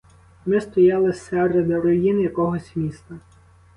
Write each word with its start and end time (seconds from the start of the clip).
Ми 0.45 0.61
стояли 0.61 1.13
серед 1.13 1.71
руїн 1.71 2.19
якогось 2.21 2.75
міста. 2.75 3.15